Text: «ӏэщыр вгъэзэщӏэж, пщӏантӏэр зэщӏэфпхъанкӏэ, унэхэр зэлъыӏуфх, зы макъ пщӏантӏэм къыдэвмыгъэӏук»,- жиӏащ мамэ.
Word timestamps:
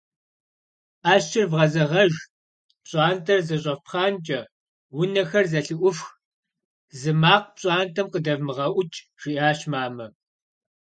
«ӏэщыр 1.03 1.45
вгъэзэщӏэж, 1.51 2.13
пщӏантӏэр 2.83 3.39
зэщӏэфпхъанкӏэ, 3.47 4.39
унэхэр 4.99 5.45
зэлъыӏуфх, 5.51 6.07
зы 6.99 7.11
макъ 7.21 7.47
пщӏантӏэм 7.55 8.07
къыдэвмыгъэӏук»,- 8.13 8.91
жиӏащ 9.21 9.59
мамэ. 9.71 10.05